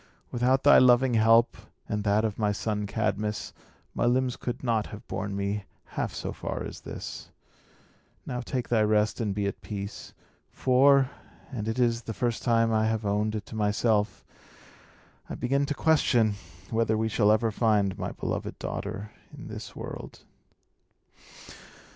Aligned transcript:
Without 0.31 0.63
thy 0.63 0.79
loving 0.79 1.13
help, 1.13 1.55
and 1.87 2.03
that 2.03 2.25
of 2.25 2.39
my 2.39 2.51
son 2.51 2.87
Cadmus, 2.87 3.53
my 3.93 4.05
limbs 4.07 4.35
could 4.35 4.63
not 4.63 4.87
have 4.87 5.07
borne 5.07 5.35
me 5.35 5.65
half 5.89 6.11
so 6.11 6.33
far 6.33 6.63
as 6.63 6.81
this. 6.81 7.29
Now, 8.25 8.41
take 8.41 8.69
thy 8.69 8.81
rest, 8.81 9.21
and 9.21 9.35
be 9.35 9.45
at 9.45 9.61
peace. 9.61 10.15
For 10.49 11.11
and 11.51 11.67
it 11.67 11.77
is 11.77 12.01
the 12.01 12.15
first 12.15 12.41
time 12.41 12.73
I 12.73 12.87
have 12.87 13.05
owned 13.05 13.35
it 13.35 13.45
to 13.45 13.55
myself 13.55 14.25
I 15.29 15.35
begin 15.35 15.67
to 15.67 15.75
question 15.75 16.33
whether 16.71 16.97
we 16.97 17.07
shall 17.07 17.31
ever 17.31 17.51
find 17.51 17.95
my 17.99 18.11
beloved 18.11 18.57
daughter 18.57 19.11
in 19.31 19.49
this 19.49 19.75
world." 19.75 20.21